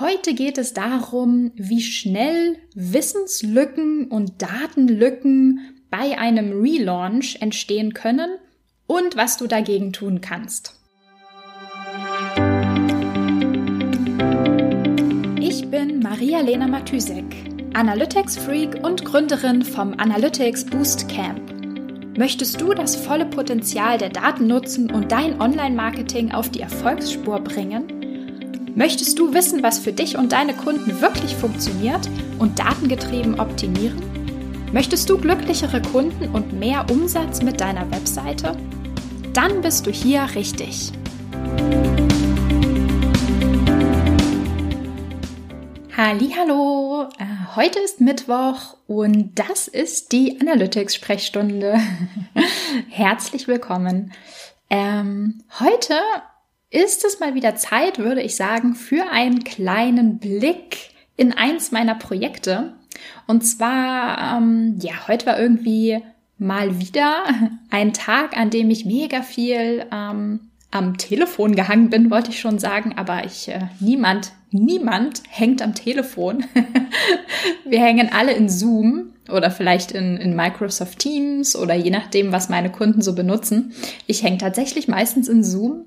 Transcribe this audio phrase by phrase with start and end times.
[0.00, 8.28] Heute geht es darum, wie schnell Wissenslücken und Datenlücken bei einem Relaunch entstehen können
[8.88, 10.80] und was du dagegen tun kannst.
[15.40, 17.24] Ich bin Maria-Lena Matysek,
[17.74, 21.40] Analytics-Freak und Gründerin vom Analytics Boost Camp.
[22.18, 28.03] Möchtest du das volle Potenzial der Daten nutzen und dein Online-Marketing auf die Erfolgsspur bringen?
[28.76, 32.08] Möchtest du wissen, was für dich und deine Kunden wirklich funktioniert
[32.40, 34.02] und datengetrieben optimieren?
[34.72, 38.56] Möchtest du glücklichere Kunden und mehr Umsatz mit deiner Webseite?
[39.32, 40.90] Dann bist du hier richtig.
[45.96, 51.78] Hallo, äh, heute ist Mittwoch und das ist die Analytics Sprechstunde.
[52.90, 54.12] Herzlich willkommen.
[54.68, 55.94] Ähm, heute
[56.74, 61.94] ist es mal wieder Zeit, würde ich sagen, für einen kleinen Blick in eins meiner
[61.94, 62.74] Projekte.
[63.28, 66.00] Und zwar, ähm, ja, heute war irgendwie
[66.36, 67.24] mal wieder
[67.70, 70.40] ein Tag, an dem ich mega viel ähm,
[70.72, 75.76] am Telefon gehangen bin, wollte ich schon sagen, aber ich, äh, niemand, niemand hängt am
[75.76, 76.44] Telefon.
[77.64, 82.48] Wir hängen alle in Zoom oder vielleicht in, in Microsoft Teams oder je nachdem, was
[82.48, 83.72] meine Kunden so benutzen.
[84.08, 85.86] Ich hänge tatsächlich meistens in Zoom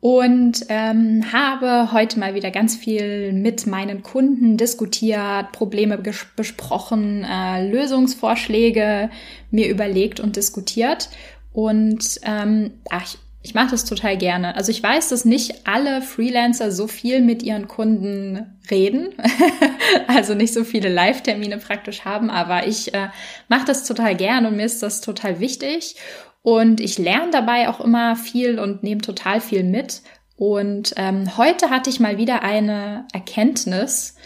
[0.00, 5.98] und ähm, habe heute mal wieder ganz viel mit meinen Kunden diskutiert, Probleme
[6.36, 9.10] besprochen, äh, Lösungsvorschläge
[9.50, 11.08] mir überlegt und diskutiert.
[11.52, 14.56] Und ähm, ach, ich, ich mache das total gerne.
[14.56, 19.10] Also ich weiß, dass nicht alle Freelancer so viel mit ihren Kunden reden,
[20.06, 23.08] also nicht so viele Live-Termine praktisch haben, aber ich äh,
[23.48, 25.96] mache das total gern und mir ist das total wichtig.
[26.42, 30.02] Und ich lerne dabei auch immer viel und nehme total viel mit.
[30.36, 34.16] Und ähm, heute hatte ich mal wieder eine Erkenntnis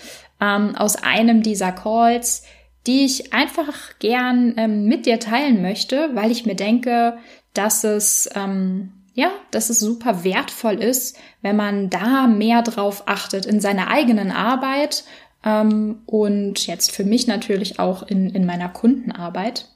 [0.41, 2.45] ähm, aus einem dieser Calls,
[2.87, 7.19] die ich einfach gern ähm, mit dir teilen möchte, weil ich mir denke,
[7.53, 13.47] dass es ähm, ja, dass es super wertvoll ist, wenn man da mehr drauf achtet
[13.47, 15.05] in seiner eigenen Arbeit
[15.45, 19.69] ähm, und jetzt für mich natürlich auch in, in meiner Kundenarbeit.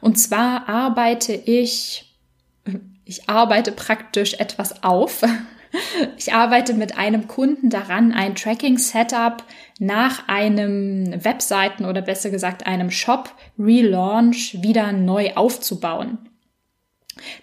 [0.00, 2.16] Und zwar arbeite ich,
[3.04, 5.22] ich arbeite praktisch etwas auf.
[6.16, 9.44] Ich arbeite mit einem Kunden daran, ein Tracking-Setup
[9.78, 16.18] nach einem Webseiten oder besser gesagt einem Shop-Relaunch wieder neu aufzubauen.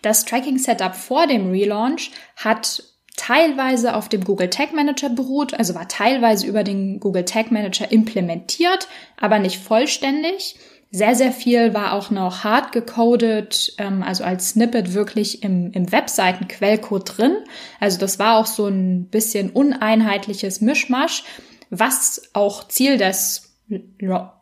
[0.01, 2.84] Das Tracking-Setup vor dem Relaunch hat
[3.28, 7.92] teilweise auf dem Google Tag Manager beruht, also war teilweise über den Google Tag Manager
[7.92, 8.88] implementiert,
[9.20, 10.56] aber nicht vollständig.
[10.92, 15.92] Sehr, sehr viel war auch noch hart gecodet, ähm, also als Snippet wirklich im, im
[15.92, 17.36] Webseiten-Quellcode drin.
[17.82, 21.24] Also das war auch so ein bisschen uneinheitliches Mischmasch,
[21.70, 23.47] was auch Ziel des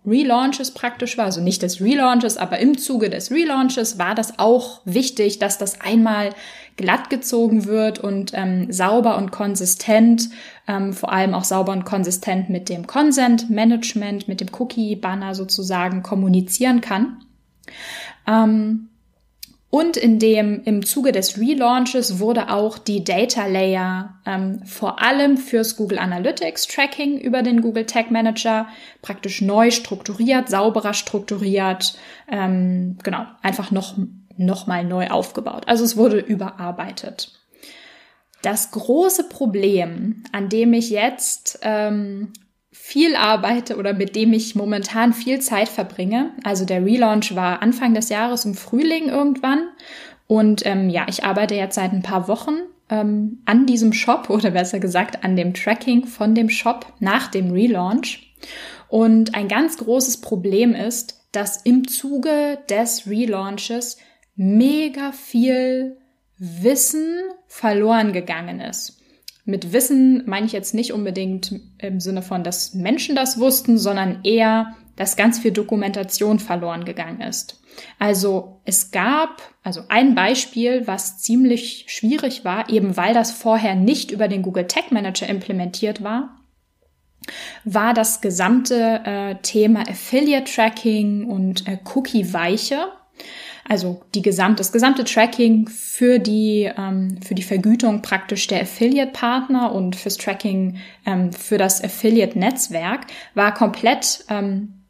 [0.06, 4.82] Relaunches praktisch war, also nicht des Relaunches, aber im Zuge des Relaunches war das auch
[4.86, 6.30] wichtig, dass das einmal
[6.78, 10.30] glatt gezogen wird und ähm, sauber und konsistent,
[10.68, 15.34] ähm, vor allem auch sauber und konsistent mit dem Consent Management, mit dem Cookie Banner
[15.34, 17.18] sozusagen kommunizieren kann.
[18.28, 18.90] Ähm,
[19.76, 25.36] und in dem, im Zuge des Relaunches wurde auch die Data Layer ähm, vor allem
[25.36, 28.70] fürs Google Analytics Tracking über den Google Tag Manager
[29.02, 31.98] praktisch neu strukturiert, sauberer strukturiert,
[32.32, 33.98] ähm, genau, einfach noch,
[34.38, 35.64] noch mal neu aufgebaut.
[35.68, 37.34] Also es wurde überarbeitet.
[38.44, 42.32] Das große Problem, an dem ich jetzt ähm,
[42.78, 46.32] viel arbeite oder mit dem ich momentan viel Zeit verbringe.
[46.44, 49.70] Also der Relaunch war Anfang des Jahres im Frühling irgendwann.
[50.28, 52.58] Und ähm, ja, ich arbeite jetzt seit ein paar Wochen
[52.90, 57.52] ähm, an diesem Shop oder besser gesagt an dem Tracking von dem Shop nach dem
[57.52, 58.36] Relaunch.
[58.90, 63.98] Und ein ganz großes Problem ist, dass im Zuge des Relaunches
[64.36, 65.98] mega viel
[66.38, 69.02] Wissen verloren gegangen ist.
[69.46, 74.24] Mit Wissen meine ich jetzt nicht unbedingt im Sinne von, dass Menschen das wussten, sondern
[74.24, 77.62] eher, dass ganz viel Dokumentation verloren gegangen ist.
[78.00, 84.12] Also es gab, also ein Beispiel, was ziemlich schwierig war, eben weil das vorher nicht
[84.12, 86.40] über den Google Tag Manager implementiert war,
[87.64, 92.88] war das gesamte äh, Thema Affiliate Tracking und äh, Cookie Weiche.
[93.68, 99.74] Also die gesamte, das gesamte Tracking für die, ähm, für die Vergütung praktisch der Affiliate-Partner
[99.74, 104.86] und fürs Tracking ähm, für das Affiliate-Netzwerk war komplett ähm,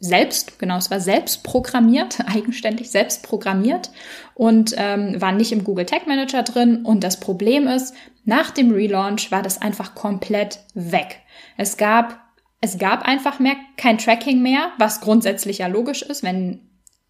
[0.00, 3.90] selbst, genau, es war selbst programmiert, eigenständig selbst programmiert
[4.34, 6.84] und ähm, war nicht im Google Tag Manager drin.
[6.84, 7.94] Und das Problem ist,
[8.24, 11.20] nach dem Relaunch war das einfach komplett weg.
[11.56, 12.20] Es gab,
[12.60, 16.67] es gab einfach mehr, kein Tracking mehr, was grundsätzlich ja logisch ist, wenn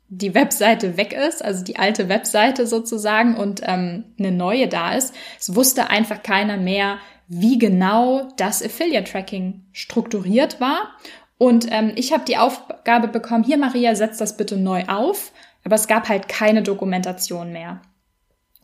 [0.09, 5.15] die Webseite weg ist, also die alte Webseite sozusagen und ähm, eine neue da ist.
[5.39, 10.97] Es wusste einfach keiner mehr, wie genau das Affiliate-Tracking strukturiert war.
[11.37, 15.33] Und ähm, ich habe die Aufgabe bekommen, hier Maria, setz das bitte neu auf,
[15.63, 17.83] aber es gab halt keine Dokumentation mehr.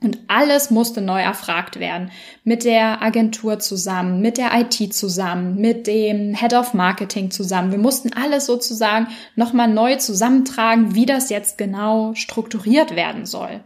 [0.04, 2.10] Und alles musste neu erfragt werden.
[2.44, 7.70] Mit der Agentur zusammen, mit der IT zusammen, mit dem Head of Marketing zusammen.
[7.70, 13.60] Wir mussten alles sozusagen nochmal neu zusammentragen, wie das jetzt genau strukturiert werden soll.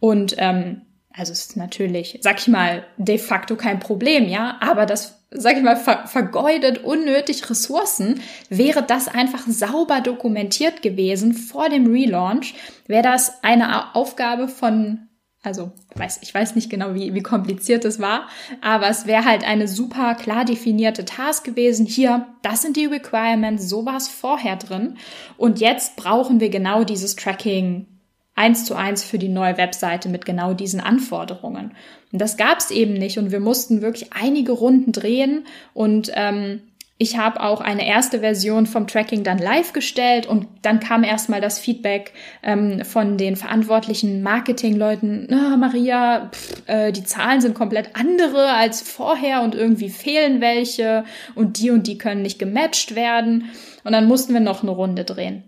[0.00, 0.82] Und ähm,
[1.12, 5.56] also es ist natürlich, sag ich mal, de facto kein Problem, ja, aber das, sag
[5.56, 8.20] ich mal, ver vergeudet unnötig Ressourcen.
[8.48, 12.54] Wäre das einfach sauber dokumentiert gewesen vor dem Relaunch,
[12.86, 15.09] wäre das eine Aufgabe von
[15.42, 18.28] also weiß, ich weiß nicht genau, wie, wie kompliziert es war,
[18.60, 21.86] aber es wäre halt eine super klar definierte Task gewesen.
[21.86, 24.98] Hier, das sind die Requirements, so war es vorher drin.
[25.38, 27.86] Und jetzt brauchen wir genau dieses Tracking
[28.34, 31.74] eins zu eins für die neue Webseite mit genau diesen Anforderungen.
[32.12, 36.62] Und das gab es eben nicht und wir mussten wirklich einige Runden drehen und ähm,
[37.02, 41.40] ich habe auch eine erste Version vom Tracking dann live gestellt und dann kam erstmal
[41.40, 42.12] das Feedback
[42.42, 48.82] ähm, von den verantwortlichen Marketingleuten, na, Maria, pff, äh, die Zahlen sind komplett andere als
[48.82, 51.04] vorher und irgendwie fehlen welche
[51.34, 53.44] und die und die können nicht gematcht werden.
[53.82, 55.44] Und dann mussten wir noch eine Runde drehen.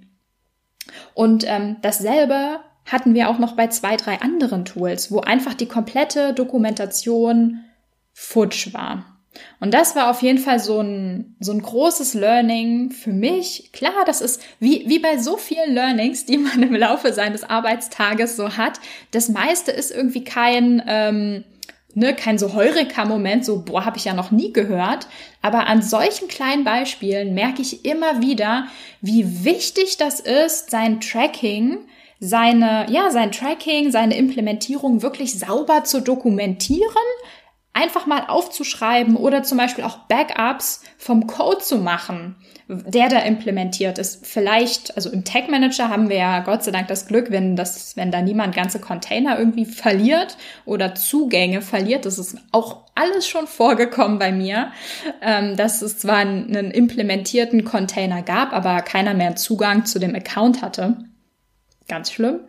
[1.13, 5.69] Und ähm, dasselbe hatten wir auch noch bei zwei, drei anderen Tools, wo einfach die
[5.69, 7.61] komplette Dokumentation
[8.15, 9.12] futsch war.
[9.61, 13.71] Und das war auf jeden Fall so ein, so ein großes Learning für mich.
[13.73, 18.37] Klar, das ist wie, wie bei so vielen Learnings, die man im Laufe seines Arbeitstages
[18.37, 18.81] so hat.
[19.11, 21.45] Das meiste ist irgendwie kein, ähm,
[21.95, 25.07] ne, kein so Heureka-Moment, so, boah, habe ich ja noch nie gehört.
[25.41, 28.67] Aber an solchen kleinen Beispielen merke ich immer wieder,
[29.01, 31.79] wie wichtig das ist, sein Tracking,
[32.21, 36.89] seine, ja, sein Tracking, seine Implementierung wirklich sauber zu dokumentieren,
[37.75, 42.37] einfach mal aufzuschreiben oder zum Beispiel auch Backups vom Code zu machen,
[42.69, 44.27] der da implementiert ist.
[44.27, 47.97] Vielleicht, also im Tag Manager haben wir ja Gott sei Dank das Glück, wenn das,
[47.97, 50.37] wenn da niemand ganze Container irgendwie verliert
[50.67, 52.05] oder Zugänge verliert.
[52.05, 54.73] Das ist auch alles schon vorgekommen bei mir,
[55.23, 60.61] ähm, dass es zwar einen implementierten Container gab, aber keiner mehr Zugang zu dem Account
[60.61, 60.99] hatte.
[61.89, 62.41] Ganz schlimm.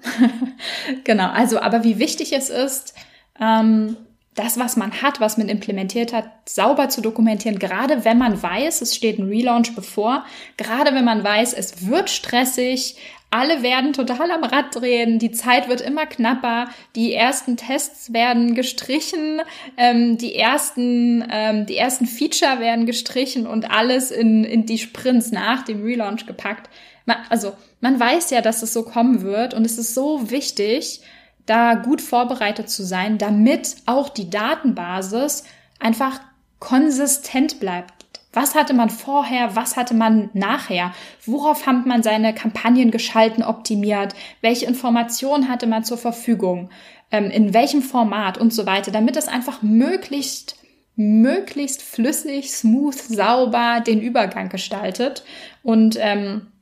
[1.06, 1.30] genau.
[1.30, 2.94] Also, aber wie wichtig es ist,
[3.40, 3.98] ähm,
[4.36, 8.82] das, was man hat, was man implementiert hat, sauber zu dokumentieren, gerade wenn man weiß,
[8.82, 10.26] es steht ein Relaunch bevor,
[10.58, 12.96] gerade wenn man weiß, es wird stressig,
[13.34, 18.54] alle werden total am Rad drehen, die Zeit wird immer knapper, die ersten Tests werden
[18.54, 19.42] gestrichen,
[19.76, 25.32] ähm, die ersten, ähm, die ersten Feature werden gestrichen und alles in, in die Sprints
[25.32, 26.70] nach dem Relaunch gepackt.
[27.06, 31.02] Man, also man weiß ja, dass es so kommen wird und es ist so wichtig,
[31.46, 35.44] da gut vorbereitet zu sein, damit auch die Datenbasis
[35.80, 36.20] einfach
[36.60, 37.92] konsistent bleibt.
[38.32, 39.56] Was hatte man vorher?
[39.56, 40.94] Was hatte man nachher?
[41.26, 44.16] Worauf hat man seine Kampagnen geschalten, optimiert?
[44.42, 46.70] Welche Informationen hatte man zur Verfügung?
[47.12, 50.56] Ähm, in welchem Format und so weiter, damit es einfach möglichst
[50.96, 55.24] möglichst flüssig, smooth, sauber den Übergang gestaltet
[55.64, 56.53] und ähm,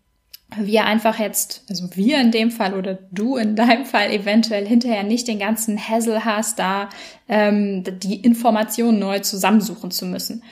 [0.57, 5.03] wir einfach jetzt, also wir in dem Fall oder du in deinem Fall eventuell hinterher
[5.03, 6.89] nicht den ganzen Hassel hast, da
[7.29, 10.43] ähm, die Informationen neu zusammensuchen zu müssen.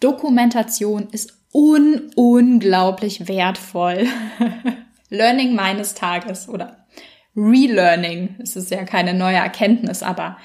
[0.00, 4.06] Dokumentation ist un unglaublich wertvoll.
[5.10, 6.86] Learning meines Tages oder
[7.34, 8.36] Relearning.
[8.40, 10.36] Es ist ja keine neue Erkenntnis, aber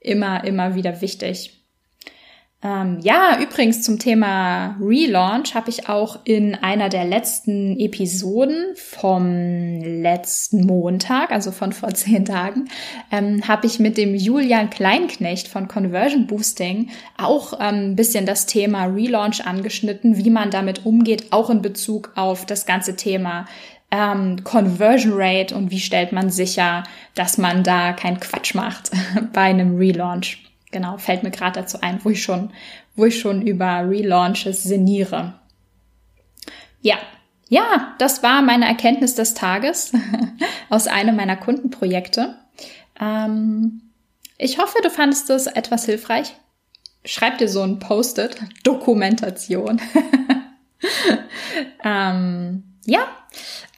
[0.00, 1.57] immer, immer wieder wichtig.
[2.60, 9.80] Ähm, ja, übrigens zum Thema Relaunch habe ich auch in einer der letzten Episoden vom
[9.80, 12.68] letzten Montag, also von vor zehn Tagen,
[13.12, 18.46] ähm, habe ich mit dem Julian Kleinknecht von Conversion Boosting auch ähm, ein bisschen das
[18.46, 23.46] Thema Relaunch angeschnitten, wie man damit umgeht, auch in Bezug auf das ganze Thema
[23.92, 26.82] ähm, Conversion Rate und wie stellt man sicher,
[27.14, 28.90] dass man da keinen Quatsch macht
[29.32, 30.47] bei einem Relaunch.
[30.70, 32.50] Genau, fällt mir gerade dazu ein, wo ich schon,
[32.94, 35.40] wo ich schon über Relaunches sinniere.
[36.80, 36.96] Ja,
[37.48, 39.92] ja, das war meine Erkenntnis des Tages
[40.68, 42.36] aus einem meiner Kundenprojekte.
[43.00, 43.82] Ähm,
[44.36, 46.34] ich hoffe, du fandest es etwas hilfreich.
[47.04, 49.80] Schreib dir so ein Post-it, Dokumentation.
[51.84, 53.08] ähm, ja,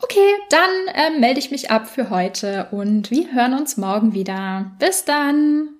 [0.03, 4.73] Okay, dann äh, melde ich mich ab für heute und wir hören uns morgen wieder.
[4.79, 5.80] Bis dann!